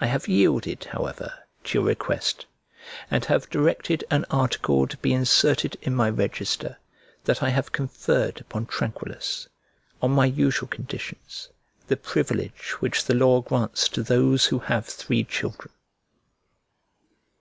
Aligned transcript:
I 0.00 0.06
have 0.06 0.28
yielded, 0.28 0.84
however, 0.92 1.32
to 1.64 1.78
your 1.80 1.84
request, 1.88 2.46
and 3.10 3.24
have 3.24 3.50
directed 3.50 4.04
an 4.08 4.24
article 4.30 4.86
to 4.86 4.96
be 4.98 5.12
inserted 5.12 5.76
in 5.82 5.96
my 5.96 6.08
register, 6.10 6.78
that 7.24 7.42
I 7.42 7.48
have 7.48 7.72
conferred 7.72 8.40
upon 8.40 8.66
Tranquillus, 8.66 9.48
on 10.00 10.12
my 10.12 10.26
usual 10.26 10.68
conditions, 10.68 11.48
the 11.88 11.96
privilege 11.96 12.76
which 12.78 13.04
the 13.06 13.14
law 13.14 13.40
grants 13.40 13.88
to 13.88 14.04
these 14.04 14.44
who 14.44 14.60
have 14.60 14.86
three 14.86 15.24
children. 15.24 15.72